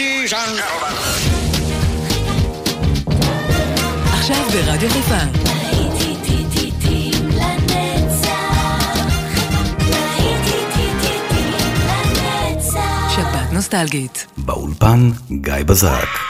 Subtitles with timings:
[0.00, 0.94] ladies and gentlemen.
[4.12, 5.50] עכשיו ברדיו חיפה.
[13.52, 14.26] נוסטלגית.
[14.36, 16.29] באולפן גיא בזרק.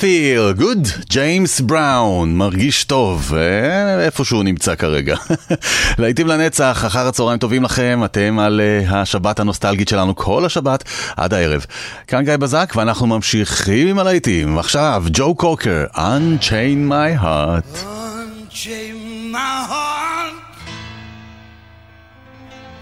[0.00, 5.16] Feel good, ג'יימס בראון, מרגיש טוב, אה, איפה שהוא נמצא כרגע.
[5.98, 10.84] להיטים לנצח, אחר הצהריים טובים לכם, אתם על אה, השבת הנוסטלגית שלנו כל השבת
[11.16, 11.66] עד הערב.
[12.06, 14.58] כאן גיא בזק ואנחנו ממשיכים עם הלהיטים.
[14.58, 17.84] עכשיו, ג'ו קוקר, Unchain My Heart.
[17.84, 20.34] Unchain my heart,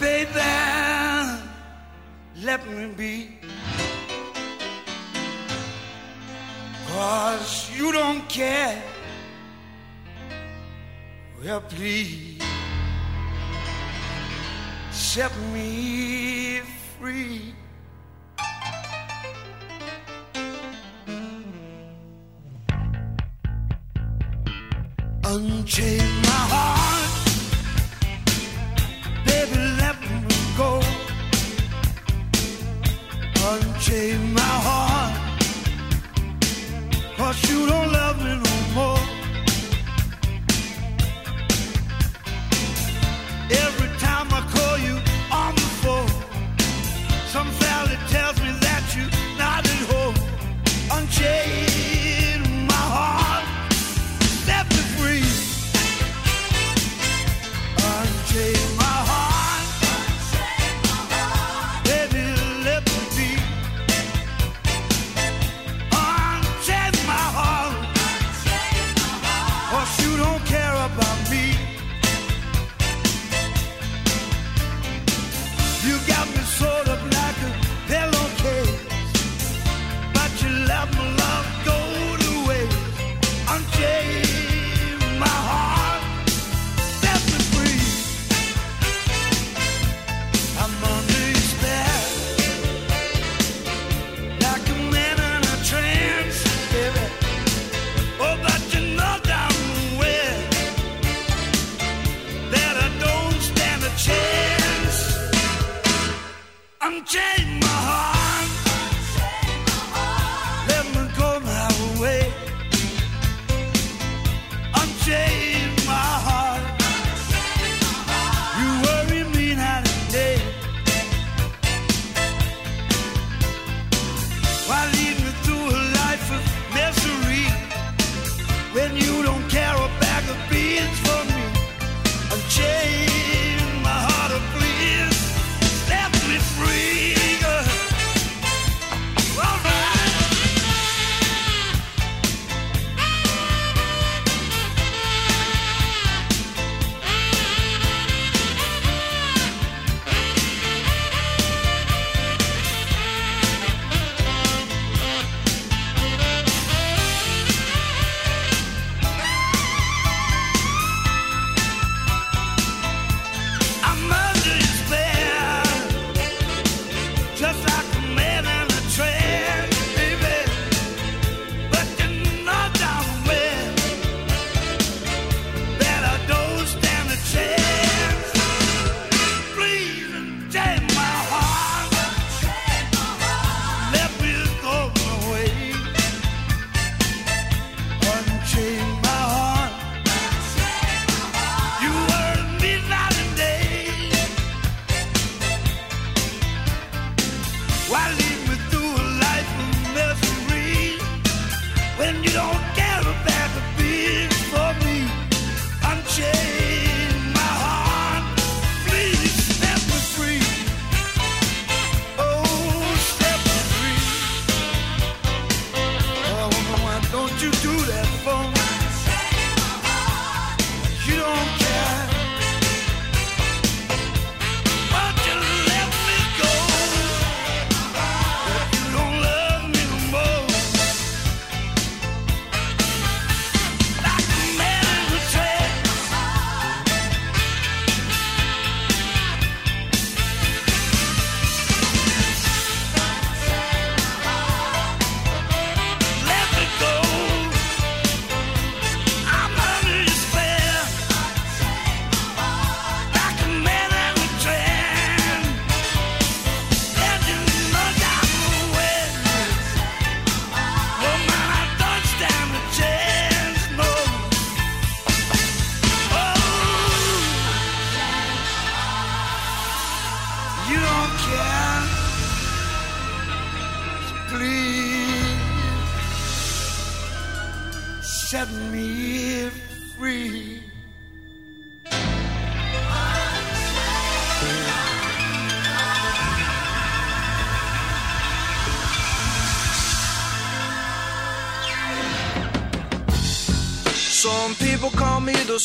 [0.01, 0.41] baby,
[2.45, 3.34] let me be.
[7.05, 8.83] Cause you don't care.
[11.39, 12.41] Well, please
[14.91, 16.63] set me
[16.97, 17.53] free.
[25.25, 26.24] Unchain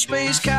[0.09, 0.58] space cow.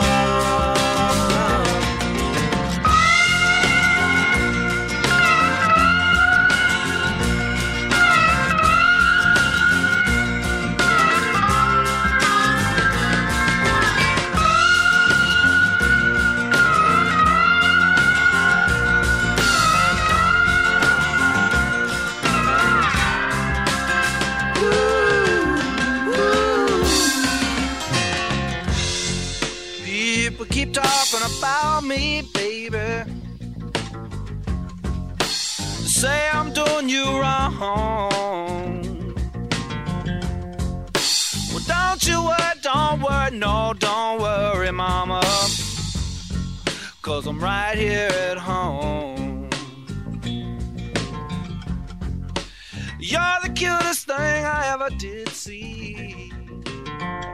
[55.43, 56.31] see.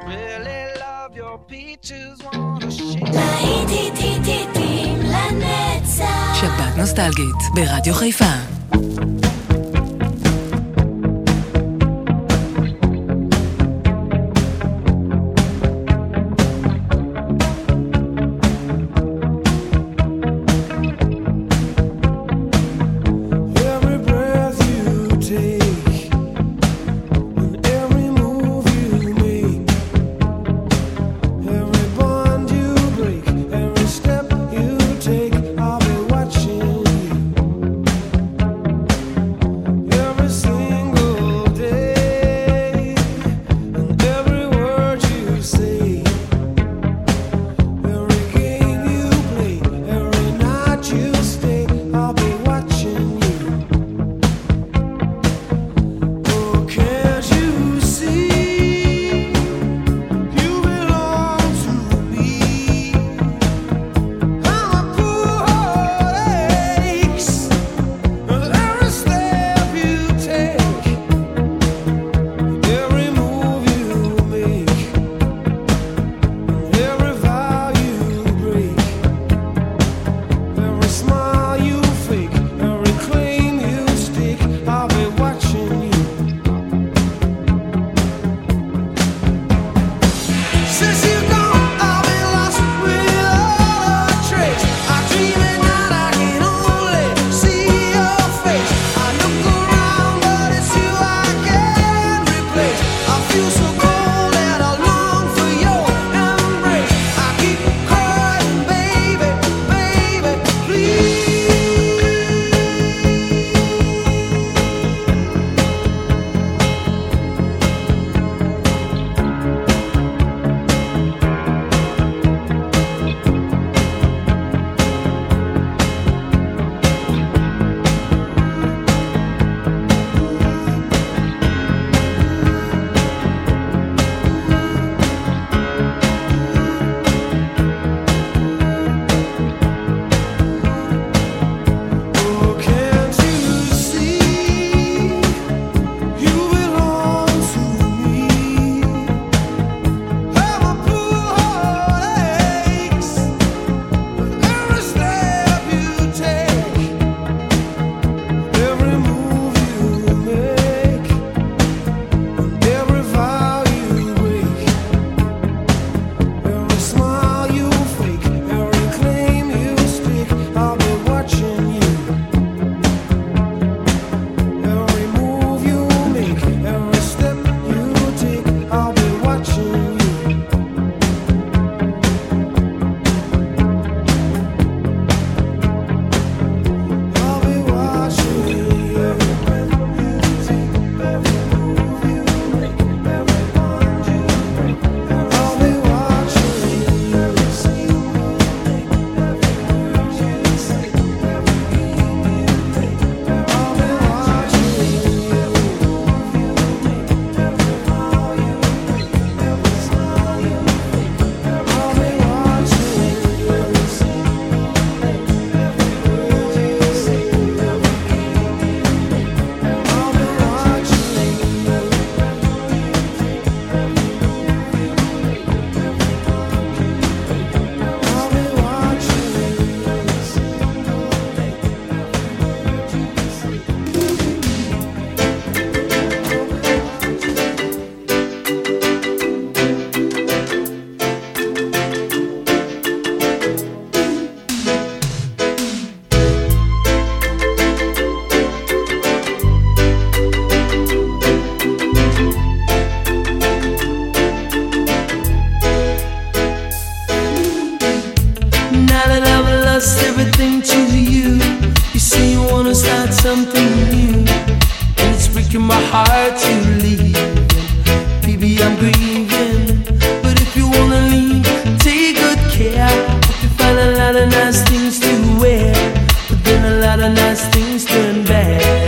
[0.07, 3.03] Really love your peaches, wanna shake.
[3.13, 6.41] להיט היט היט היטים לנצח.
[6.41, 8.56] שבת נוסטלגית ברדיו חיפה.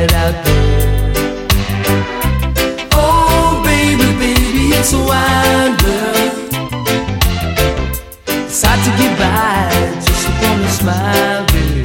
[0.02, 1.14] out there.
[2.94, 6.32] Oh, baby, baby, it's a wild world.
[8.48, 9.70] It's hard to get by
[10.06, 11.84] just upon a smile, baby.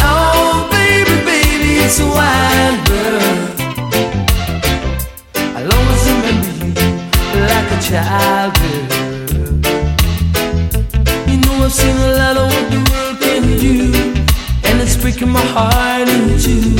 [0.00, 2.78] Oh, baby, baby, it's a world.
[5.54, 8.86] I'll always remember you like a child, girl.
[11.28, 11.96] You know I've seen
[16.08, 16.74] in two.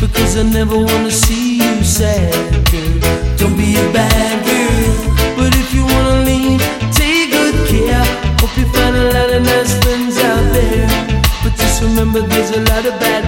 [0.00, 2.32] Because I never wanna see you sad,
[2.70, 3.36] girl.
[3.36, 6.60] Don't be a bad girl, but if you wanna leave,
[6.92, 8.04] take good care.
[8.40, 10.88] Hope you find a lot of nice friends out there,
[11.42, 13.27] but just remember there's a lot of bad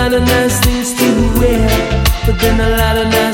[0.00, 1.08] lot of nice things to
[1.38, 1.68] wear
[2.24, 3.29] But then a lot of nice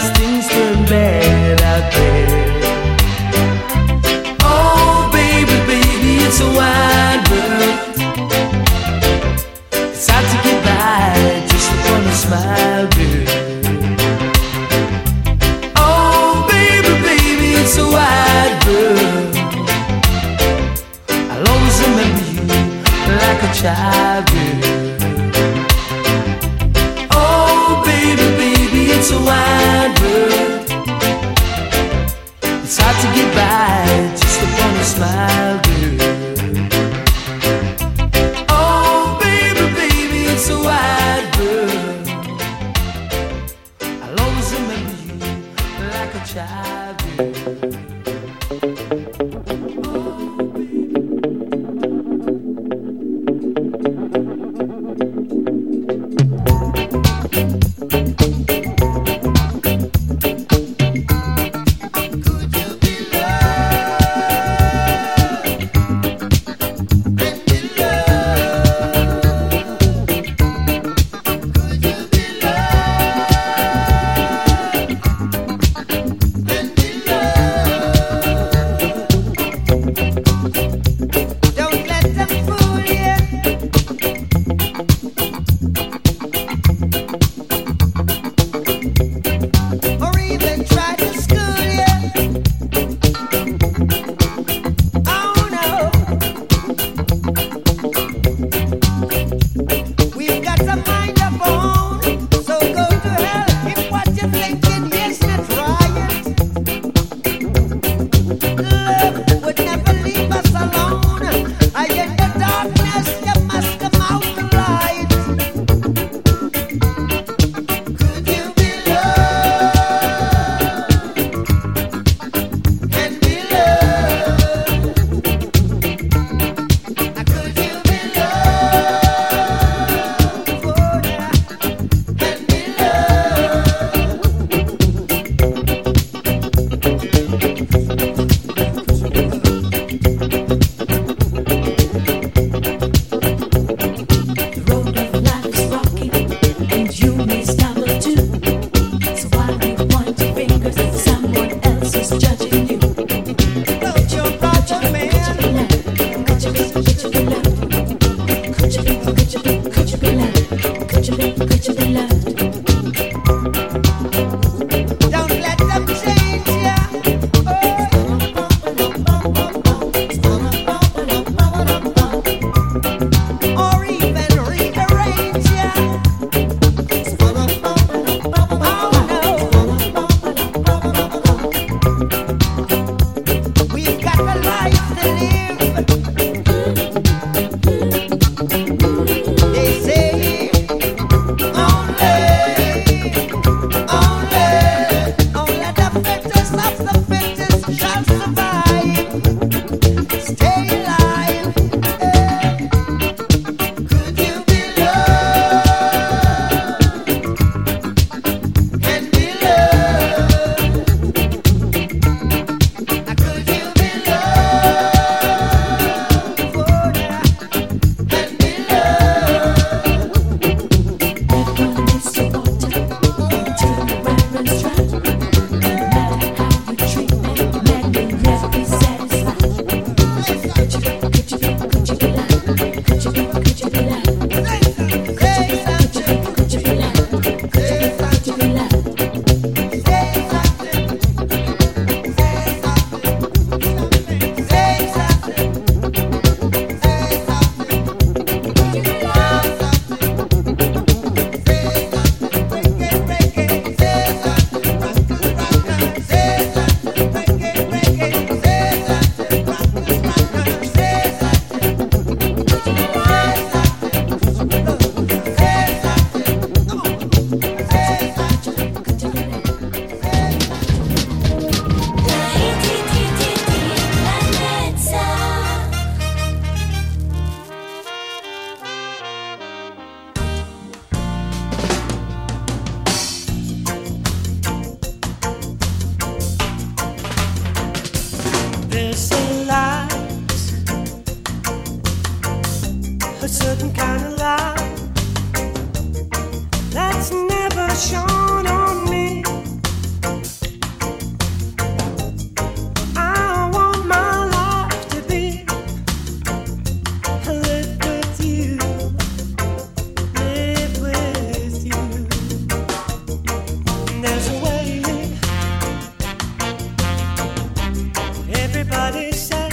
[318.87, 319.46] Everybody says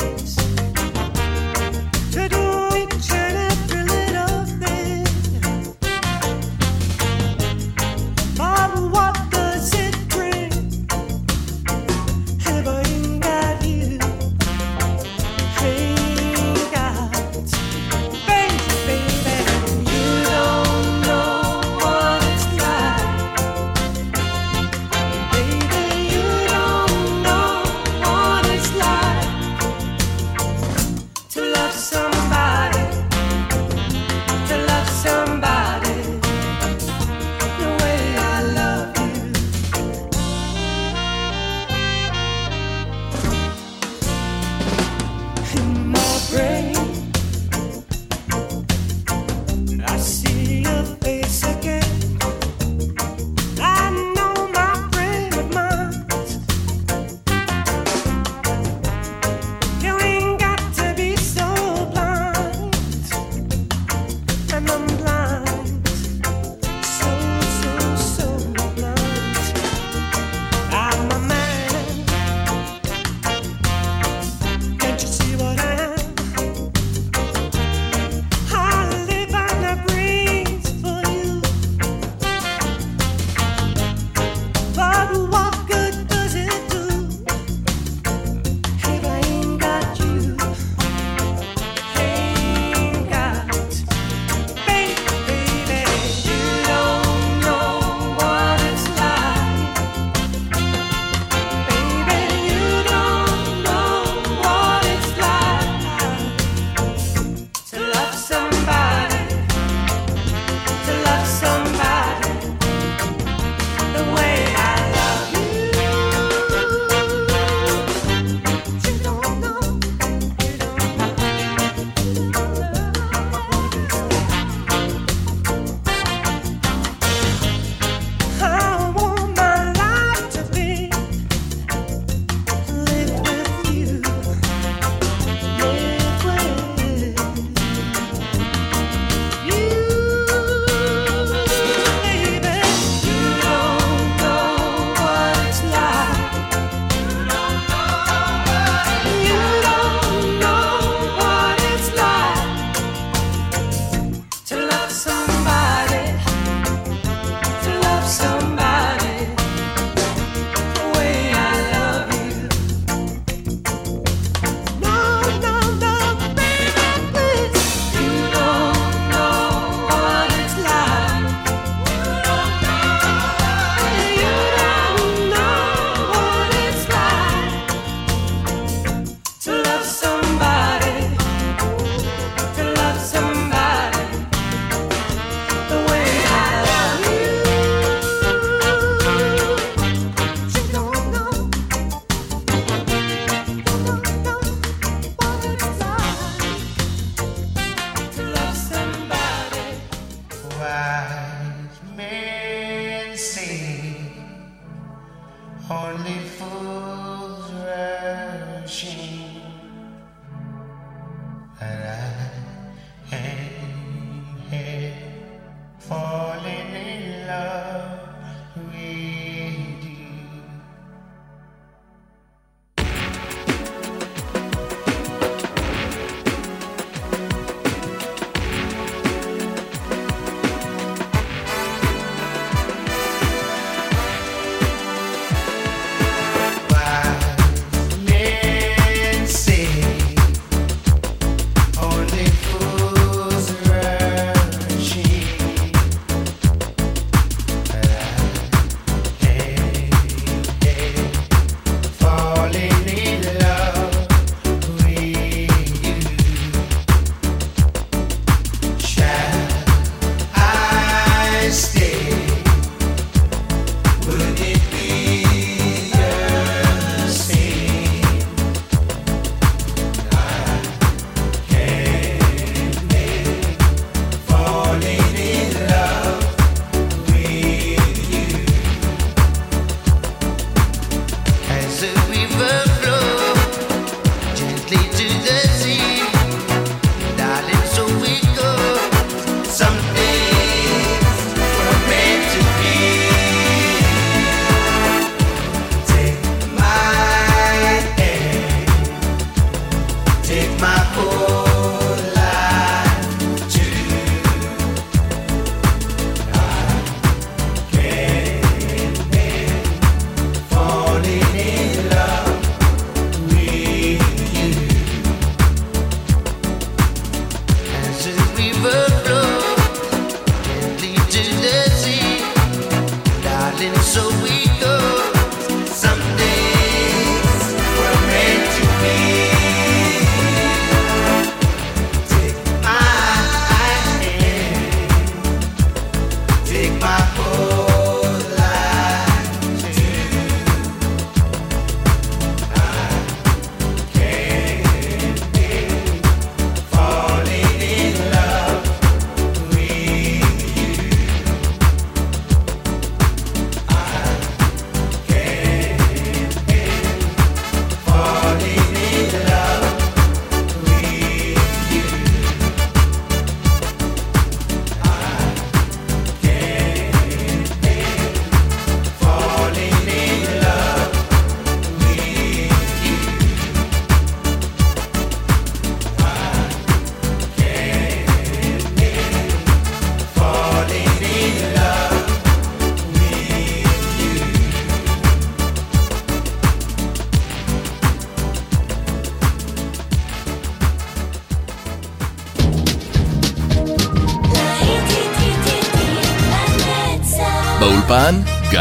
[323.64, 324.23] something so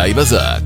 [0.04, 0.61] גיא בזק.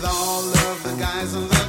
[0.00, 1.59] with all of the guys and the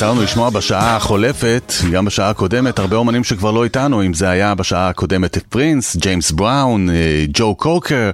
[0.00, 4.28] יצא לנו לשמוע בשעה החולפת, גם בשעה הקודמת, הרבה אומנים שכבר לא איתנו, אם זה
[4.28, 8.10] היה בשעה הקודמת את פרינס, ג'יימס בראון, אה, ג'ו קוקר,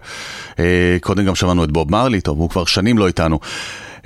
[0.58, 0.64] אה,
[1.00, 3.38] קודם גם שמענו את בוב מרלי, טוב, הוא כבר שנים לא איתנו.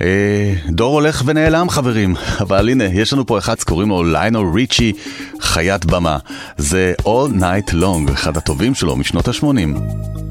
[0.01, 4.93] אה, דור הולך ונעלם חברים, אבל הנה, יש לנו פה אחד, קוראים לו ליינור ריצ'י,
[5.39, 6.17] חיית במה.
[6.57, 10.30] זה All Night Long, אחד הטובים שלו משנות ה-80.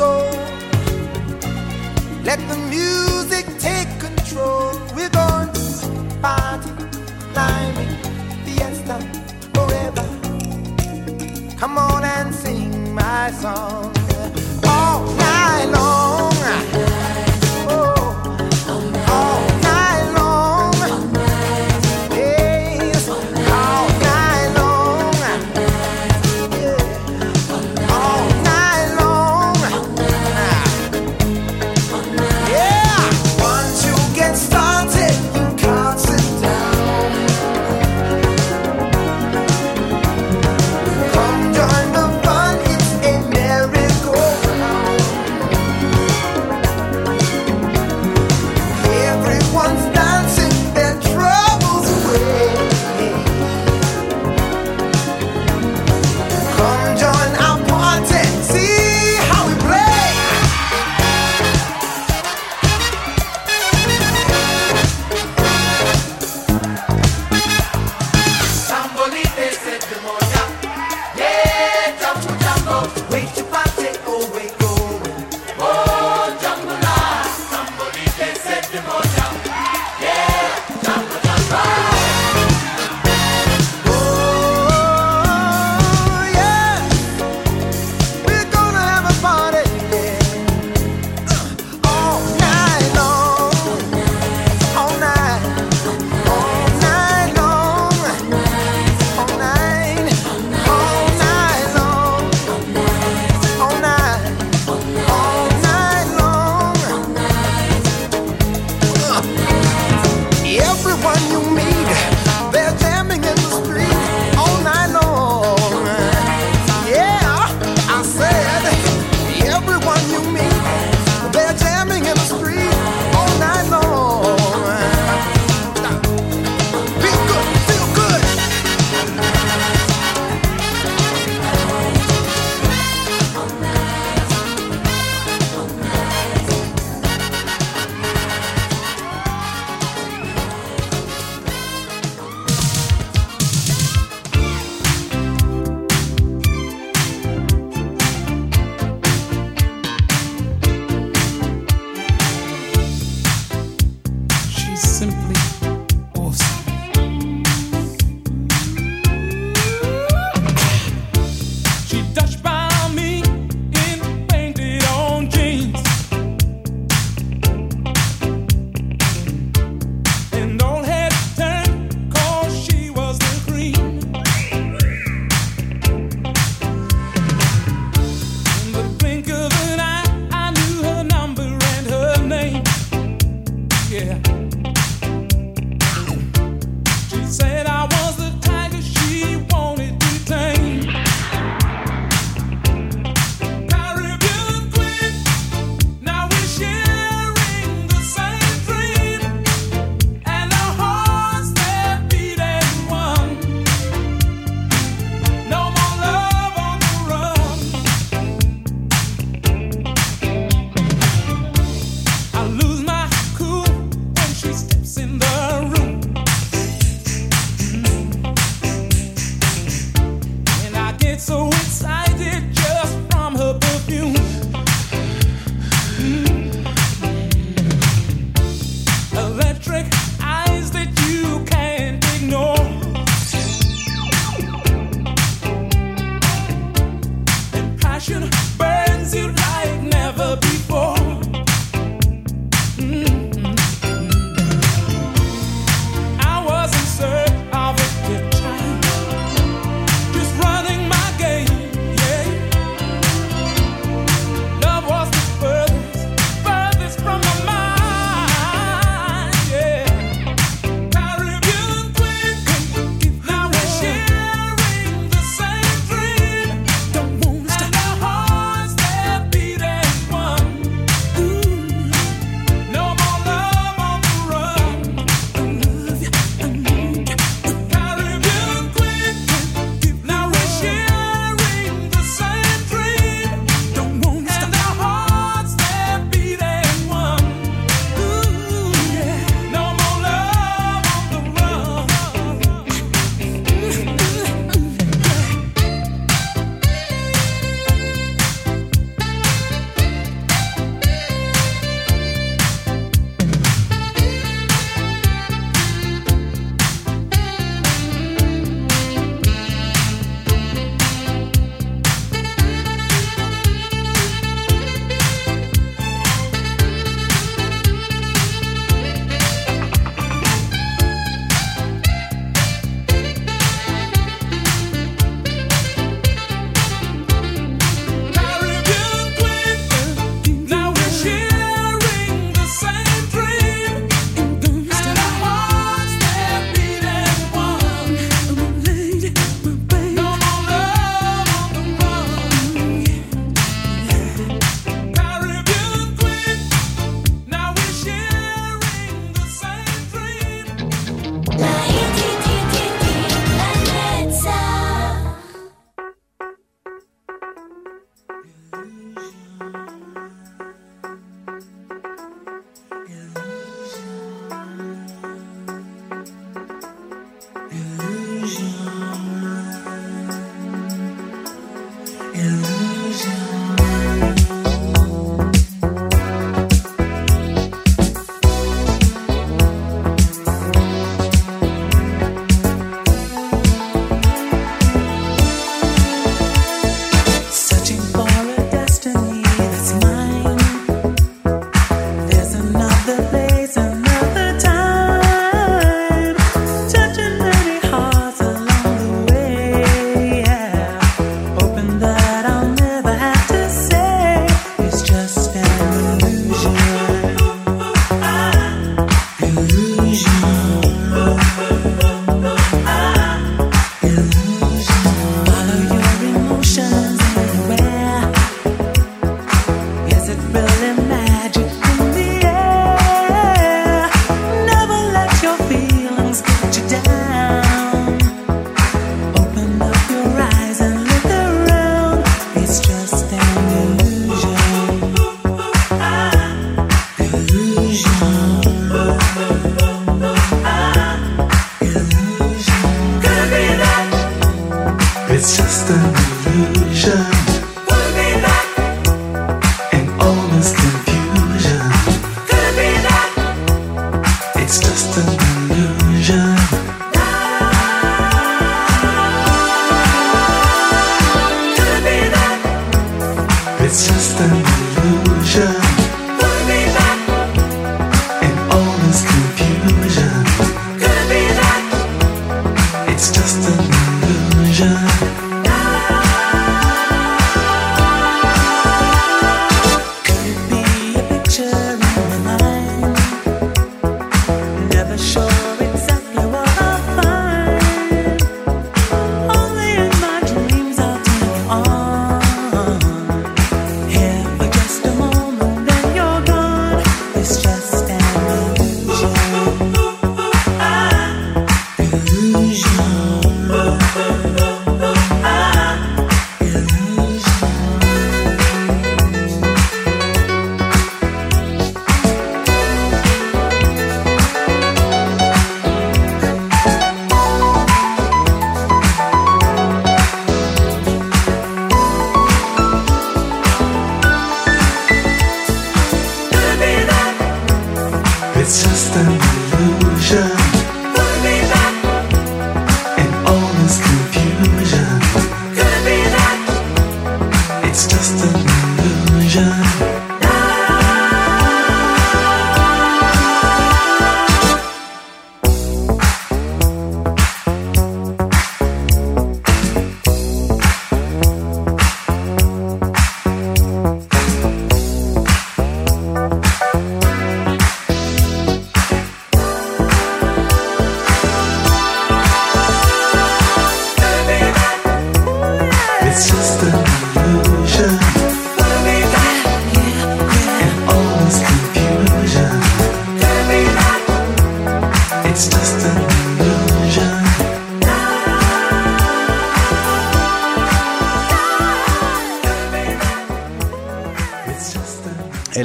[0.00, 0.32] soul.
[2.28, 4.72] Let the music take control.
[4.96, 5.64] We're going to
[6.22, 6.72] party,
[7.34, 7.94] climbing,
[8.44, 8.96] fiesta,
[9.54, 10.06] forever.
[11.60, 13.92] Come on and sing my song
[14.74, 16.19] all night long.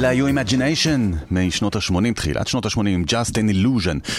[0.06, 4.10] אלה היו אימג'יניישן משנות ה-80, תחילת שנות ה-80, Just an Illusion.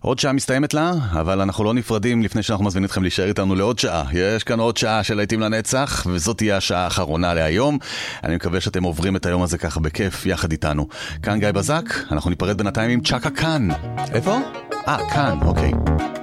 [0.00, 3.78] עוד שעה מסתיימת לה, אבל אנחנו לא נפרדים לפני שאנחנו מזמינים אתכם להישאר איתנו לעוד
[3.78, 4.04] שעה.
[4.12, 7.78] יש כאן עוד שעה של להיטים לנצח, וזאת תהיה השעה האחרונה להיום.
[8.24, 10.88] אני מקווה שאתם עוברים את היום הזה ככה בכיף יחד איתנו.
[11.22, 13.68] כאן גיא בזק, אנחנו ניפרד בינתיים עם צ'אקה כאן.
[14.14, 14.38] איפה?
[14.88, 15.70] אה, כאן, אוקיי.
[15.70, 16.21] Okay.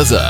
[0.00, 0.29] Bazar.